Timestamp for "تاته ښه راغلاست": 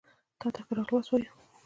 0.39-1.09